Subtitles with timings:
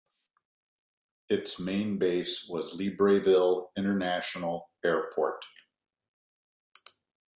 [1.29, 5.45] Its main base was Libreville International Airport.